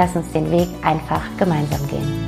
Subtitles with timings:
[0.00, 2.26] lass uns den Weg einfach gemeinsam gehen.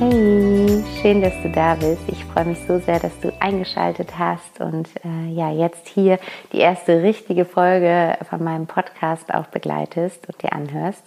[0.00, 2.02] Hey, schön, dass du da bist.
[2.08, 6.18] Ich freue mich so sehr, dass du eingeschaltet hast und äh, ja, jetzt hier
[6.52, 11.04] die erste richtige Folge von meinem Podcast auch begleitest und dir anhörst.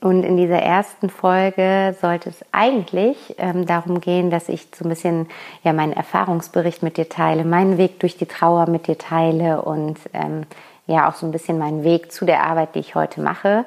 [0.00, 4.90] Und in dieser ersten Folge sollte es eigentlich ähm, darum gehen, dass ich so ein
[4.90, 5.26] bisschen
[5.64, 9.98] ja meinen Erfahrungsbericht mit dir teile, meinen Weg durch die Trauer mit dir teile und
[10.12, 10.44] ähm,
[10.88, 13.64] ja auch so ein bisschen meinen Weg zu der Arbeit, die ich heute mache.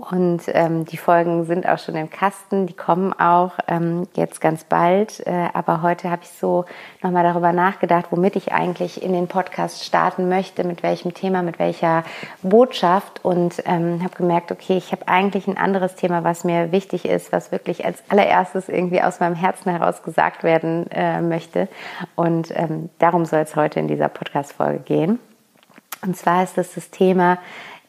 [0.00, 4.64] Und ähm, die Folgen sind auch schon im Kasten, die kommen auch ähm, jetzt ganz
[4.64, 5.26] bald.
[5.26, 6.64] Äh, aber heute habe ich so
[7.02, 11.58] nochmal darüber nachgedacht, womit ich eigentlich in den Podcast starten möchte, mit welchem Thema, mit
[11.58, 12.04] welcher
[12.42, 13.22] Botschaft.
[13.24, 17.30] Und ähm, habe gemerkt, okay, ich habe eigentlich ein anderes Thema, was mir wichtig ist,
[17.30, 21.68] was wirklich als allererstes irgendwie aus meinem Herzen heraus gesagt werden äh, möchte.
[22.14, 25.18] Und ähm, darum soll es heute in dieser Podcast-Folge gehen.
[26.02, 27.38] Und zwar ist das das Thema,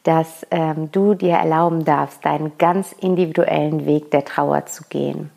[0.02, 5.30] dass ähm, du dir erlauben darfst, deinen ganz individuellen Weg der Trauer zu gehen.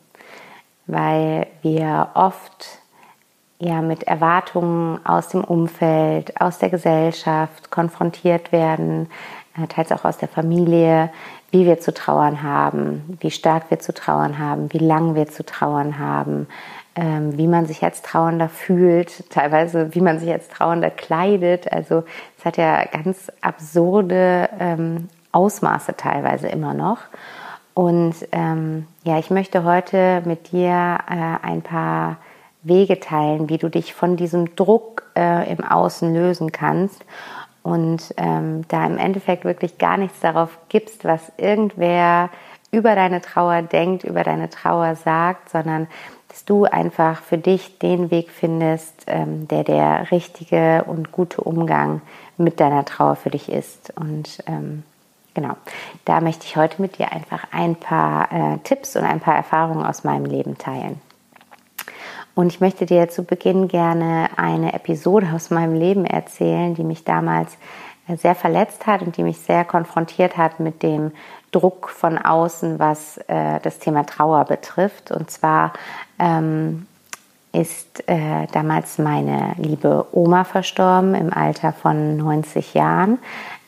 [0.86, 2.80] Weil wir oft
[3.58, 9.08] ja mit Erwartungen aus dem Umfeld, aus der Gesellschaft konfrontiert werden,
[9.56, 11.10] äh, teils auch aus der Familie,
[11.50, 15.44] wie wir zu trauern haben, wie stark wir zu trauern haben, wie lang wir zu
[15.44, 16.48] trauern haben,
[16.96, 21.70] ähm, wie man sich als Trauernder fühlt, teilweise wie man sich als Trauernder kleidet.
[21.70, 22.04] Also
[22.38, 26.98] es hat ja ganz absurde ähm, Ausmaße teilweise immer noch.
[27.74, 32.16] Und ähm, ja, ich möchte heute mit dir äh, ein paar
[32.62, 37.04] Wege teilen, wie du dich von diesem Druck äh, im Außen lösen kannst
[37.62, 42.30] und ähm, da im Endeffekt wirklich gar nichts darauf gibst, was irgendwer
[42.70, 45.86] über deine Trauer denkt, über deine Trauer sagt, sondern
[46.36, 52.02] dass du einfach für dich den Weg findest, ähm, der der richtige und gute Umgang
[52.36, 53.90] mit deiner Trauer für dich ist.
[53.96, 54.82] Und ähm,
[55.32, 55.56] genau,
[56.04, 59.86] da möchte ich heute mit dir einfach ein paar äh, Tipps und ein paar Erfahrungen
[59.86, 61.00] aus meinem Leben teilen.
[62.34, 67.04] Und ich möchte dir zu Beginn gerne eine Episode aus meinem Leben erzählen, die mich
[67.04, 67.56] damals
[68.16, 71.12] sehr verletzt hat und die mich sehr konfrontiert hat mit dem
[71.50, 75.10] Druck von außen, was äh, das Thema Trauer betrifft.
[75.10, 75.72] Und zwar
[76.18, 76.86] ähm,
[77.52, 83.18] ist äh, damals meine liebe Oma verstorben im Alter von 90 Jahren.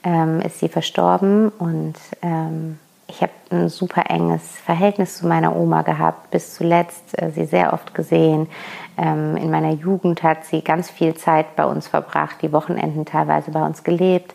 [0.04, 2.78] Ähm, ist sie verstorben und ähm,
[3.09, 7.73] ich habe ein super enges Verhältnis zu meiner Oma gehabt, bis zuletzt äh, sie sehr
[7.73, 8.49] oft gesehen.
[8.97, 13.51] Ähm, in meiner Jugend hat sie ganz viel Zeit bei uns verbracht, die Wochenenden teilweise
[13.51, 14.35] bei uns gelebt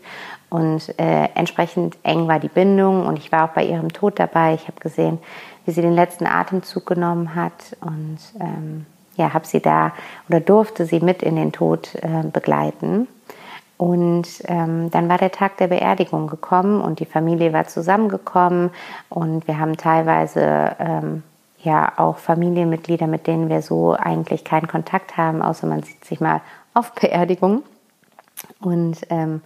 [0.50, 4.54] und äh, entsprechend eng war die Bindung und ich war auch bei ihrem Tod dabei.
[4.54, 5.20] Ich habe gesehen,
[5.66, 8.86] wie sie den letzten Atemzug genommen hat und ähm,
[9.16, 9.94] ja, habe sie da
[10.30, 13.08] oder durfte sie mit in den Tod äh, begleiten.
[13.84, 18.72] Und ähm, dann war der Tag der Beerdigung gekommen und die Familie war zusammengekommen
[19.10, 21.22] und wir haben teilweise ähm,
[21.62, 26.22] ja auch Familienmitglieder, mit denen wir so eigentlich keinen Kontakt haben, außer man sieht sich
[26.22, 26.40] mal
[26.74, 27.64] auf Beerdigung.
[28.62, 29.42] Und ähm,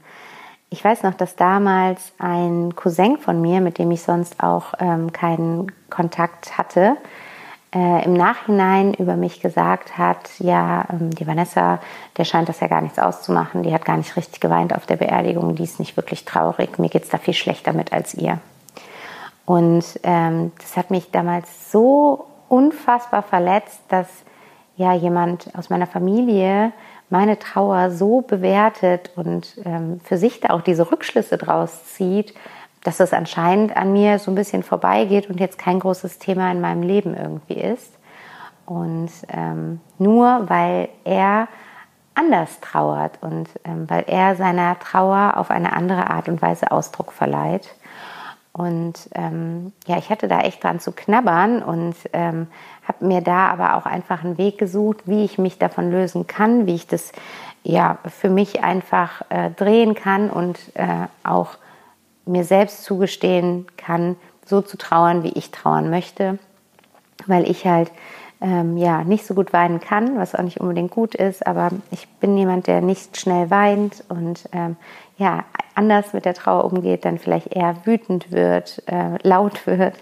[0.69, 5.11] ich weiß noch, dass damals ein Cousin von mir, mit dem ich sonst auch ähm,
[5.11, 6.95] keinen Kontakt hatte,
[7.77, 11.79] äh, im Nachhinein über mich gesagt hat, ja, ähm, die Vanessa,
[12.17, 14.95] der scheint das ja gar nichts auszumachen, die hat gar nicht richtig geweint auf der
[14.95, 18.39] Beerdigung, die ist nicht wirklich traurig, mir geht es da viel schlechter mit als ihr.
[19.45, 24.07] Und ähm, das hat mich damals so unfassbar verletzt, dass
[24.75, 26.71] ja jemand aus meiner Familie
[27.09, 32.33] meine Trauer so bewertet und ähm, für sich da auch diese Rückschlüsse draus zieht,
[32.83, 36.61] dass es anscheinend an mir so ein bisschen vorbeigeht und jetzt kein großes Thema in
[36.61, 37.93] meinem Leben irgendwie ist.
[38.65, 41.47] Und ähm, nur weil er
[42.15, 47.11] anders trauert und ähm, weil er seiner Trauer auf eine andere Art und Weise Ausdruck
[47.11, 47.75] verleiht.
[48.51, 52.47] Und ähm, ja, ich hatte da echt dran zu knabbern und ähm,
[52.87, 56.65] habe mir da aber auch einfach einen Weg gesucht, wie ich mich davon lösen kann,
[56.65, 57.11] wie ich das
[57.61, 61.57] ja für mich einfach äh, drehen kann und äh, auch
[62.27, 64.15] mir selbst zugestehen kann,
[64.45, 66.39] so zu trauern, wie ich trauern möchte,
[67.25, 67.91] weil ich halt
[68.39, 72.07] ähm, ja nicht so gut weinen kann, was auch nicht unbedingt gut ist, aber ich
[72.19, 74.77] bin jemand, der nicht schnell weint und ähm,
[75.17, 75.43] ja
[75.75, 79.95] anders mit der Trauer umgeht, dann vielleicht eher wütend wird, äh, laut wird.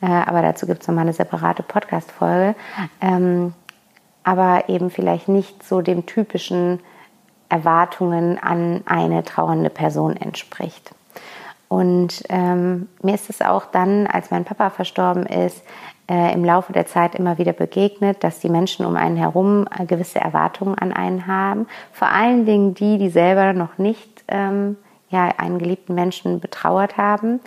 [0.00, 2.54] Äh, aber dazu gibt es nochmal eine separate Podcast-Folge.
[3.00, 3.54] Ähm,
[4.24, 6.80] aber eben vielleicht nicht so dem typischen
[7.48, 10.92] Erwartungen an eine trauernde Person entspricht.
[11.72, 15.64] Und ähm, mir ist es auch dann, als mein Papa verstorben ist,
[16.06, 19.86] äh, im Laufe der Zeit immer wieder begegnet, dass die Menschen um einen herum äh,
[19.86, 21.66] gewisse Erwartungen an einen haben.
[21.90, 24.76] Vor allen Dingen die, die selber noch nicht ähm,
[25.08, 27.40] ja, einen geliebten Menschen betrauert haben,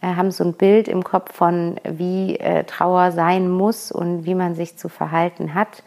[0.00, 4.36] äh, haben so ein Bild im Kopf von, wie äh, Trauer sein muss und wie
[4.36, 5.82] man sich zu verhalten hat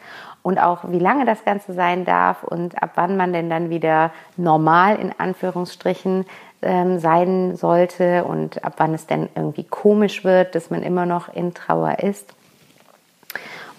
[0.46, 4.12] und auch wie lange das Ganze sein darf und ab wann man denn dann wieder
[4.38, 6.26] normal in Anführungsstrichen
[6.62, 11.34] ähm, sein sollte und ab wann es denn irgendwie komisch wird, dass man immer noch
[11.34, 12.34] in Trauer ist.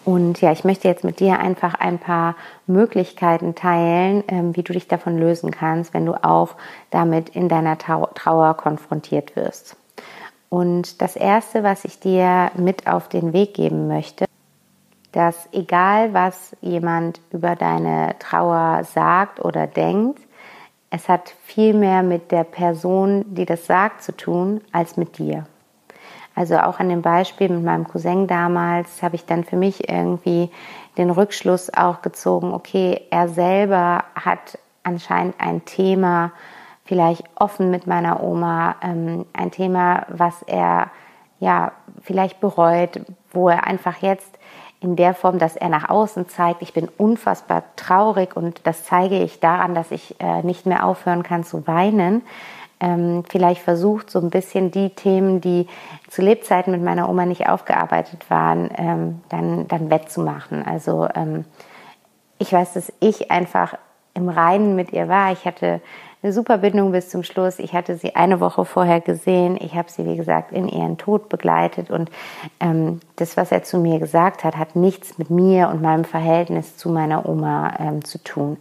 [0.05, 2.37] Und ja, ich möchte jetzt mit dir einfach ein paar
[2.69, 6.55] Möglichkeiten teilen, ähm, wie du dich davon lösen kannst, wenn du auch
[6.91, 9.77] damit in deiner Trauer konfrontiert wirst.
[10.49, 14.27] Und das Erste, was ich dir mit auf den Weg geben möchte,
[15.11, 20.21] dass egal was jemand über deine Trauer sagt oder denkt,
[20.91, 25.47] es hat viel mehr mit der Person, die das sagt, zu tun, als mit dir.
[26.35, 30.51] Also auch an dem Beispiel mit meinem Cousin damals habe ich dann für mich irgendwie
[30.99, 36.33] den Rückschluss auch gezogen, okay, er selber hat anscheinend ein Thema,
[36.85, 40.91] vielleicht offen mit meiner Oma, ähm, ein Thema, was er
[41.41, 41.73] ja
[42.03, 43.01] vielleicht bereut,
[43.33, 44.39] wo er einfach jetzt
[44.81, 49.23] in der Form, dass er nach außen zeigt, ich bin unfassbar traurig und das zeige
[49.23, 52.23] ich daran, dass ich äh, nicht mehr aufhören kann zu weinen.
[52.79, 55.67] Ähm, vielleicht versucht, so ein bisschen die Themen, die
[56.11, 60.63] zu Lebzeiten mit meiner Oma nicht aufgearbeitet waren, ähm, dann, dann wettzumachen.
[60.67, 61.47] Also ähm,
[62.39, 63.79] ich weiß, dass ich einfach
[64.13, 65.33] im Reinen mit ihr war.
[65.33, 65.81] Ich hatte
[66.23, 67.59] eine super Bindung bis zum Schluss.
[67.59, 69.57] Ich hatte sie eine Woche vorher gesehen.
[69.61, 71.91] Ich habe sie, wie gesagt, in ihren Tod begleitet.
[71.91, 72.11] Und
[72.59, 76.77] ähm, das, was er zu mir gesagt hat, hat nichts mit mir und meinem Verhältnis
[76.77, 78.57] zu meiner Oma ähm, zu tun.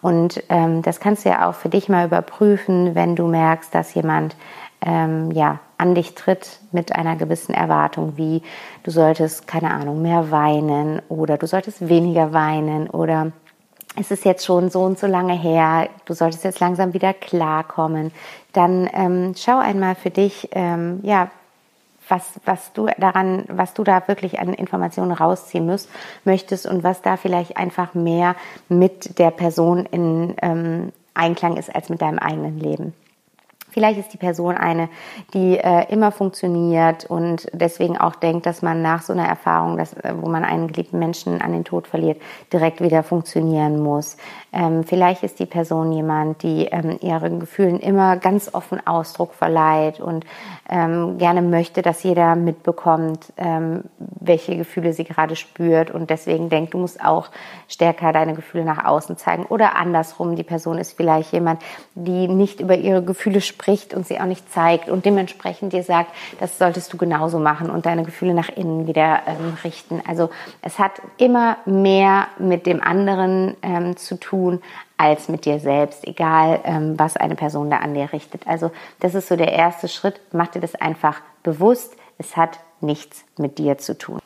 [0.00, 3.92] Und ähm, das kannst du ja auch für dich mal überprüfen, wenn du merkst, dass
[3.94, 4.36] jemand
[4.80, 8.42] ähm, ja, an dich tritt mit einer gewissen Erwartung, wie
[8.82, 13.32] du solltest, keine Ahnung, mehr weinen oder du solltest weniger weinen oder
[13.96, 18.12] es ist jetzt schon so und so lange her, du solltest jetzt langsam wieder klarkommen,
[18.52, 21.30] dann ähm, schau einmal für dich, ähm, ja,
[22.08, 25.88] was, was du daran, was du da wirklich an Informationen rausziehen musst,
[26.24, 28.34] möchtest und was da vielleicht einfach mehr
[28.68, 32.94] mit der Person in ähm, Einklang ist als mit deinem eigenen Leben.
[33.70, 34.88] Vielleicht ist die Person eine,
[35.34, 39.92] die äh, immer funktioniert und deswegen auch denkt, dass man nach so einer Erfahrung, dass,
[39.94, 42.20] äh, wo man einen geliebten Menschen an den Tod verliert,
[42.52, 44.16] direkt wieder funktionieren muss.
[44.52, 50.00] Ähm, vielleicht ist die Person jemand, die ähm, ihren Gefühlen immer ganz offen Ausdruck verleiht
[50.00, 50.24] und
[50.68, 56.74] ähm, gerne möchte, dass jeder mitbekommt, ähm, welche Gefühle sie gerade spürt und deswegen denkt,
[56.74, 57.28] du musst auch
[57.68, 59.44] stärker deine Gefühle nach außen zeigen.
[59.44, 61.62] Oder andersrum, die Person ist vielleicht jemand,
[61.94, 66.10] die nicht über ihre Gefühle spricht und sie auch nicht zeigt und dementsprechend dir sagt,
[66.40, 70.02] das solltest du genauso machen und deine Gefühle nach innen wieder ähm, richten.
[70.08, 70.30] Also
[70.62, 74.62] es hat immer mehr mit dem anderen ähm, zu tun tun
[74.96, 78.46] als mit dir selbst, egal ähm, was eine Person da an dir richtet.
[78.46, 78.70] Also
[79.00, 80.20] das ist so der erste Schritt.
[80.32, 81.96] Mach dir das einfach bewusst.
[82.18, 84.20] Es hat nichts mit dir zu tun.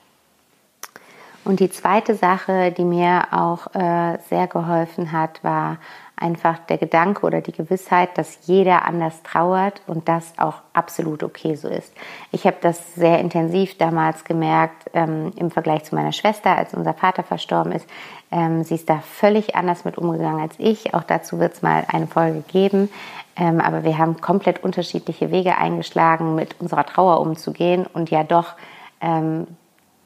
[1.45, 5.77] Und die zweite Sache, die mir auch äh, sehr geholfen hat, war
[6.17, 11.57] einfach der Gedanke oder die Gewissheit, dass jeder anders trauert und das auch absolut okay
[11.57, 11.93] so ist.
[12.31, 16.95] Ich habe das sehr intensiv damals gemerkt ähm, im Vergleich zu meiner Schwester, als unser
[16.95, 17.89] Vater verstorben ist.
[18.31, 20.95] Ähm, sie ist da völlig anders mit umgegangen als ich.
[20.95, 22.91] Auch dazu wird es mal eine Folge geben.
[23.37, 28.55] Ähm, aber wir haben komplett unterschiedliche Wege eingeschlagen, mit unserer Trauer umzugehen und ja doch
[29.01, 29.49] ähm,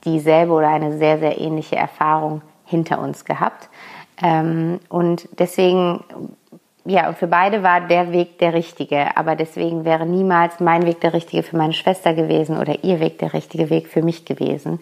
[0.05, 3.69] dieselbe oder eine sehr, sehr ähnliche Erfahrung hinter uns gehabt.
[4.23, 6.05] Ähm, und deswegen,
[6.85, 9.17] ja, für beide war der Weg der richtige.
[9.17, 13.19] Aber deswegen wäre niemals mein Weg der richtige für meine Schwester gewesen oder ihr Weg
[13.19, 14.81] der richtige Weg für mich gewesen.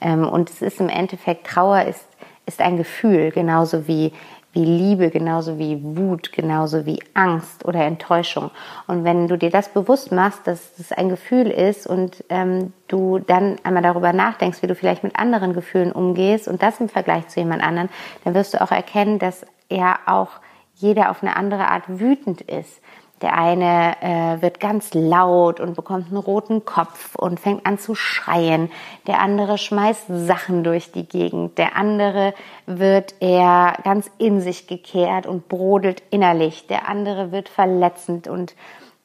[0.00, 2.06] Ähm, und es ist im Endeffekt, Trauer ist,
[2.46, 4.12] ist ein Gefühl, genauso wie,
[4.58, 8.50] wie Liebe, genauso wie Wut, genauso wie Angst oder Enttäuschung.
[8.88, 13.20] Und wenn du dir das bewusst machst, dass das ein Gefühl ist und ähm, du
[13.20, 17.28] dann einmal darüber nachdenkst, wie du vielleicht mit anderen Gefühlen umgehst und das im Vergleich
[17.28, 17.88] zu jemand anderen,
[18.24, 20.30] dann wirst du auch erkennen, dass ja auch
[20.74, 22.80] jeder auf eine andere Art wütend ist.
[23.22, 27.94] Der eine äh, wird ganz laut und bekommt einen roten Kopf und fängt an zu
[27.94, 28.70] schreien.
[29.06, 31.58] Der andere schmeißt Sachen durch die Gegend.
[31.58, 32.34] Der andere
[32.66, 36.66] wird eher ganz in sich gekehrt und brodelt innerlich.
[36.68, 38.54] Der andere wird verletzend und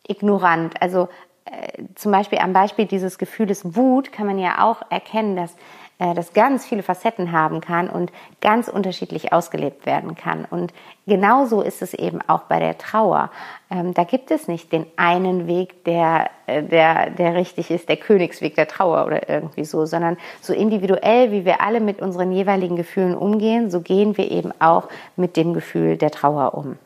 [0.08, 0.82] ignorant.
[0.82, 1.10] Also
[1.46, 5.56] äh, zum Beispiel am Beispiel dieses Gefühles Wut kann man ja auch erkennen, dass
[6.00, 10.46] das ganz viele Facetten haben kann und ganz unterschiedlich ausgelebt werden kann.
[10.46, 10.74] Und
[11.06, 13.30] genauso ist es eben auch bei der Trauer.
[13.70, 17.98] Ähm, da gibt es nicht den einen Weg, der, äh, der, der richtig ist, der
[17.98, 22.76] Königsweg der Trauer oder irgendwie so, sondern so individuell, wie wir alle mit unseren jeweiligen
[22.76, 26.78] Gefühlen umgehen, so gehen wir eben auch mit dem Gefühl der Trauer um.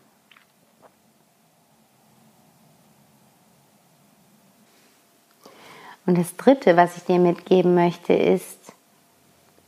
[6.06, 8.77] Und das Dritte, was ich dir mitgeben möchte, ist,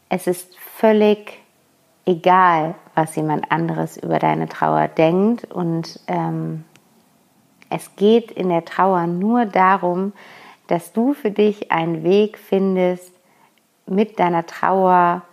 [0.10, 1.39] es ist völlig
[2.06, 5.46] egal, was jemand anderes über deine Trauer denkt.
[5.46, 6.66] Und ähm,
[7.70, 10.13] es geht in der Trauer nur darum,
[10.68, 13.13] dass du für dich einen Weg findest,
[13.86, 15.24] mit deiner Trauer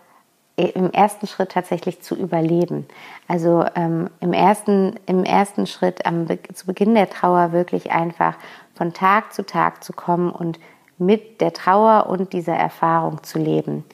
[0.56, 2.87] im ersten Schritt tatsächlich zu überleben.
[3.28, 8.37] Also ähm, im, ersten, im ersten Schritt am, zu Beginn der Trauer wirklich einfach
[8.75, 10.59] von Tag zu Tag zu kommen und
[10.97, 13.85] mit der Trauer und dieser Erfahrung zu leben.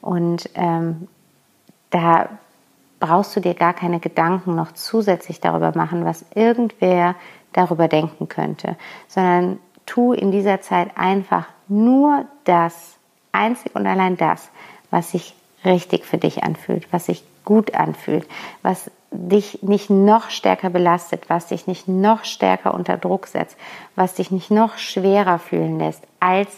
[0.00, 1.08] Und ähm,
[1.90, 2.28] da
[3.00, 7.14] brauchst du dir gar keine Gedanken noch zusätzlich darüber machen, was irgendwer
[7.52, 8.76] darüber denken könnte,
[9.06, 12.98] sondern tu in dieser Zeit einfach nur das,
[13.32, 14.50] einzig und allein das,
[14.90, 18.26] was sich richtig für dich anfühlt, was sich gut anfühlt,
[18.62, 23.56] was dich nicht noch stärker belastet, was dich nicht noch stärker unter Druck setzt,
[23.96, 26.48] was dich nicht noch schwerer fühlen lässt als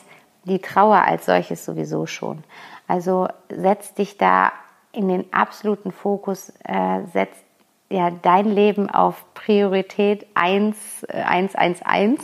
[0.45, 2.43] die Trauer als solches sowieso schon.
[2.91, 4.51] Also setz dich da
[4.91, 7.31] in den absoluten Fokus, äh, setz
[7.89, 12.19] ja dein Leben auf Priorität 1, äh, 111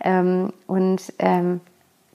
[0.00, 1.60] ähm, und ähm,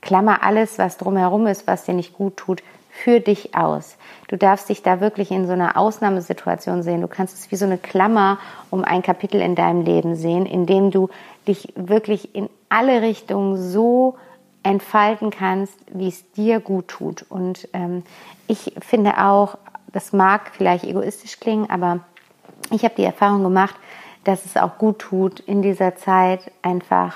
[0.01, 3.98] klammer alles, was drumherum ist, was dir nicht gut tut, für dich aus.
[4.29, 7.01] Du darfst dich da wirklich in so einer Ausnahmesituation sehen.
[7.01, 8.39] Du kannst es wie so eine Klammer
[8.72, 11.10] um ein Kapitel in deinem Leben sehen, in dem du
[11.48, 14.15] dich wirklich in alle Richtungen so
[14.63, 17.25] entfalten kannst, wie es dir gut tut.
[17.29, 18.03] Und ähm,
[18.47, 19.57] ich finde auch,
[19.91, 21.99] das mag vielleicht egoistisch klingen, aber
[22.69, 23.75] ich habe die Erfahrung gemacht,
[24.23, 27.15] dass es auch gut tut, in dieser Zeit einfach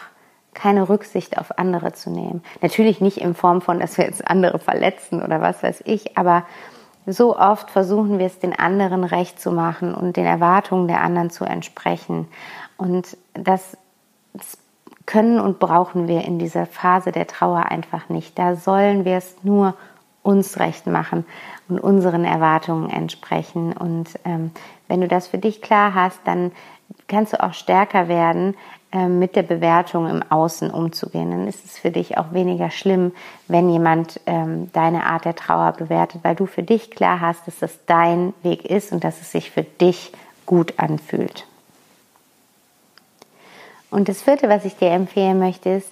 [0.54, 2.42] keine Rücksicht auf andere zu nehmen.
[2.62, 6.46] Natürlich nicht in Form von, dass wir jetzt andere verletzen oder was weiß ich, aber
[7.06, 11.30] so oft versuchen wir es den anderen recht zu machen und den Erwartungen der anderen
[11.30, 12.28] zu entsprechen.
[12.78, 13.78] Und das,
[14.34, 14.58] das
[15.06, 18.38] können und brauchen wir in dieser Phase der Trauer einfach nicht.
[18.40, 19.76] Da sollen wir es nur
[20.24, 21.26] uns recht machen
[21.70, 23.74] und unseren Erwartungen entsprechen.
[23.74, 24.52] Und ähm,
[24.88, 26.52] wenn du das für dich klar hast, dann
[27.08, 28.56] kannst du auch stärker werden,
[28.92, 31.32] ähm, mit der Bewertung im Außen umzugehen.
[31.32, 33.12] Dann ist es für dich auch weniger schlimm,
[33.48, 37.60] wenn jemand ähm, deine Art der Trauer bewertet, weil du für dich klar hast, dass
[37.60, 40.12] das dein Weg ist und dass es sich für dich
[40.46, 41.46] gut anfühlt.
[43.96, 45.90] Und das vierte, was ich dir empfehlen möchte, ist,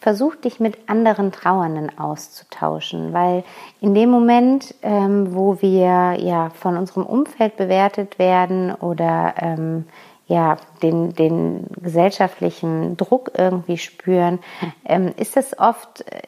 [0.00, 3.44] versuch dich mit anderen Trauernden auszutauschen, weil
[3.80, 9.84] in dem Moment, ähm, wo wir ja von unserem Umfeld bewertet werden oder ähm,
[10.26, 14.40] ja den, den gesellschaftlichen Druck irgendwie spüren,
[14.84, 16.22] ähm, ist es oft äh,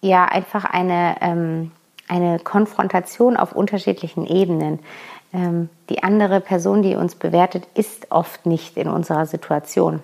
[0.00, 1.72] ja einfach eine, ähm,
[2.08, 4.78] eine Konfrontation auf unterschiedlichen Ebenen.
[5.34, 10.00] Ähm, die andere Person, die uns bewertet, ist oft nicht in unserer Situation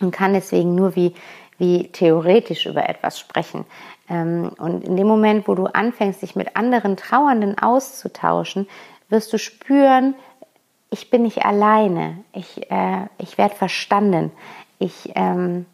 [0.00, 1.14] und kann deswegen nur wie,
[1.58, 3.64] wie theoretisch über etwas sprechen.
[4.08, 8.68] Ähm, und in dem Moment, wo du anfängst, dich mit anderen Trauernden auszutauschen,
[9.08, 10.14] wirst du spüren,
[10.90, 14.32] ich bin nicht alleine, ich, äh, ich werde verstanden,
[14.78, 15.66] ich ähm,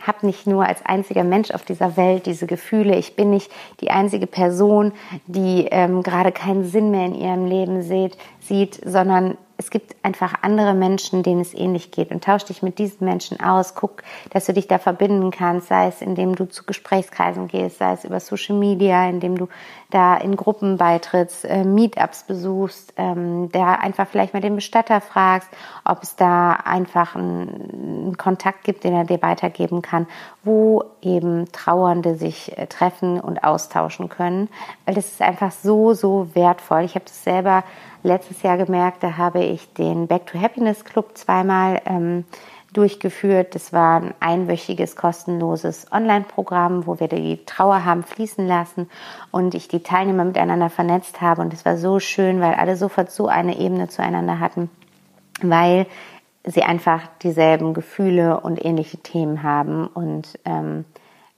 [0.00, 3.50] habe nicht nur als einziger Mensch auf dieser Welt diese Gefühle, ich bin nicht
[3.80, 4.92] die einzige Person,
[5.26, 10.34] die ähm, gerade keinen Sinn mehr in ihrem Leben sieht, sieht sondern es gibt einfach
[10.42, 13.74] andere Menschen, denen es ähnlich geht und tausch dich mit diesen Menschen aus.
[13.74, 17.92] Guck, dass du dich da verbinden kannst, sei es indem du zu Gesprächskreisen gehst, sei
[17.92, 19.48] es über Social Media, indem du
[19.90, 25.48] da in Gruppen beitrittst, äh, Meetups besuchst, ähm, da einfach vielleicht mal den Bestatter fragst,
[25.84, 30.06] ob es da einfach einen, Kontakt gibt, den er dir weitergeben kann,
[30.42, 34.48] wo eben Trauernde sich äh, treffen und austauschen können,
[34.84, 36.82] weil das ist einfach so, so wertvoll.
[36.82, 37.64] Ich habe das selber
[38.04, 42.24] letztes Jahr gemerkt, da habe ich den Back to Happiness Club zweimal ähm,
[42.72, 43.54] durchgeführt.
[43.54, 48.90] Das war ein einwöchiges kostenloses Online-Programm, wo wir die Trauer haben fließen lassen
[49.30, 51.40] und ich die Teilnehmer miteinander vernetzt habe.
[51.40, 54.70] Und es war so schön, weil alle sofort so eine Ebene zueinander hatten,
[55.40, 55.86] weil
[56.44, 60.84] sie einfach dieselben Gefühle und ähnliche Themen haben und ähm,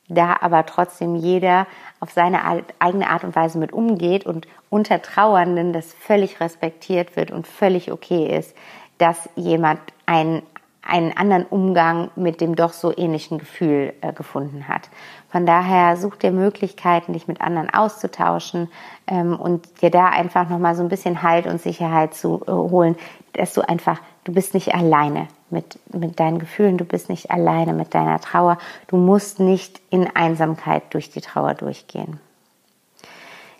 [0.09, 1.67] da aber trotzdem jeder
[2.01, 2.43] auf seine
[2.79, 7.91] eigene Art und Weise mit umgeht und unter Trauernden das völlig respektiert wird und völlig
[7.91, 8.55] okay ist,
[8.99, 10.43] dass jemand ein
[10.87, 14.89] einen anderen Umgang mit dem doch so ähnlichen Gefühl äh, gefunden hat.
[15.31, 18.71] Von daher such dir Möglichkeiten, dich mit anderen auszutauschen
[19.07, 22.97] ähm, und dir da einfach nochmal so ein bisschen Halt und Sicherheit zu äh, holen,
[23.33, 27.73] dass du einfach, du bist nicht alleine mit, mit deinen Gefühlen, du bist nicht alleine
[27.73, 32.21] mit deiner Trauer, du musst nicht in Einsamkeit durch die Trauer durchgehen.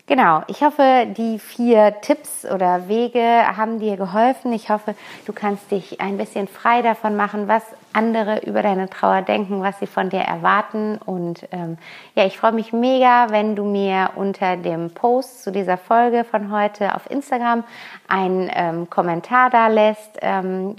[0.07, 3.19] Genau, ich hoffe, die vier Tipps oder Wege
[3.57, 4.53] haben dir geholfen.
[4.53, 4.95] Ich hoffe,
[5.25, 7.63] du kannst dich ein bisschen frei davon machen, was
[7.97, 10.99] andere über deine Trauer denken, was sie von dir erwarten.
[11.03, 11.79] Und ähm,
[12.13, 16.51] ja, ich freue mich mega, wenn du mir unter dem Post zu dieser Folge von
[16.51, 17.63] heute auf Instagram
[18.07, 20.75] einen ähm, Kommentar da lässt, ähm,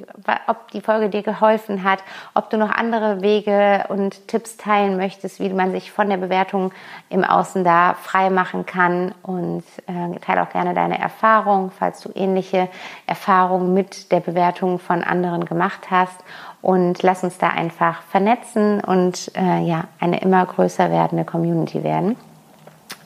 [0.47, 5.41] ob die Folge dir geholfen hat, ob du noch andere Wege und Tipps teilen möchtest,
[5.41, 6.73] wie man sich von der Bewertung
[7.09, 9.13] im Außen da frei machen kann.
[9.23, 12.69] Und äh, teile auch gerne deine Erfahrung, falls du ähnliche
[13.07, 16.23] Erfahrungen mit der Bewertung von anderen gemacht hast
[16.61, 22.17] und lass uns da einfach vernetzen und äh, ja, eine immer größer werdende Community werden.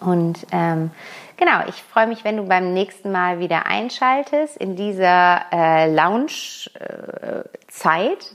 [0.00, 0.90] Und ähm,
[1.36, 7.46] genau, ich freue mich, wenn du beim nächsten Mal wieder einschaltest in dieser äh, Lounge-Zeit.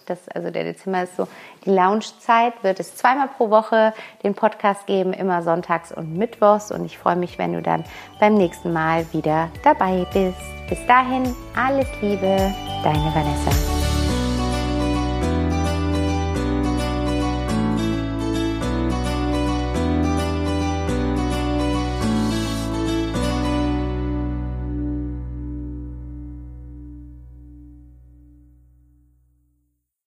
[0.07, 1.27] Äh, also der Dezember ist so
[1.65, 2.53] die Lounge-Zeit.
[2.63, 3.93] Wird es zweimal pro Woche
[4.23, 6.71] den Podcast geben, immer sonntags und mittwochs.
[6.71, 7.83] Und ich freue mich, wenn du dann
[8.19, 10.39] beim nächsten Mal wieder dabei bist.
[10.69, 13.76] Bis dahin, alles Liebe, deine Vanessa.